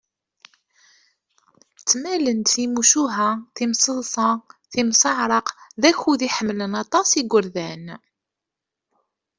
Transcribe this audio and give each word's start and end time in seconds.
Ttmalen-d 1.79 2.47
timucuha, 2.53 3.29
timseḍsa, 3.55 4.29
timseɛraq, 4.71 5.47
d 5.81 5.83
akud 5.89 6.19
iḥemmlen 6.27 6.73
aṭas 6.83 7.09
yigerdan. 7.17 7.85